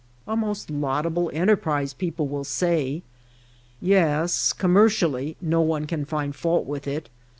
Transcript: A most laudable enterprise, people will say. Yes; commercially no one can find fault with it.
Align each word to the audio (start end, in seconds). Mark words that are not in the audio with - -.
A 0.27 0.35
most 0.35 0.71
laudable 0.71 1.29
enterprise, 1.31 1.93
people 1.93 2.27
will 2.27 2.43
say. 2.43 3.03
Yes; 3.79 4.51
commercially 4.51 5.37
no 5.39 5.61
one 5.61 5.85
can 5.85 6.05
find 6.05 6.35
fault 6.35 6.65
with 6.65 6.87
it. 6.87 7.07